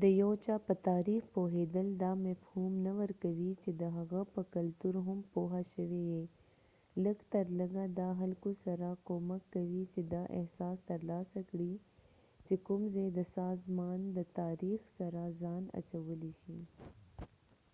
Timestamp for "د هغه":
3.80-4.20